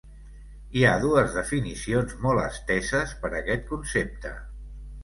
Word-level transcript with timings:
Hi 0.79 0.85
ha 0.87 0.93
dues 1.03 1.35
definicions 1.35 2.17
molt 2.27 2.45
esteses 2.47 3.17
per 3.23 3.33
aquest 3.43 3.67
concepte. 3.75 4.35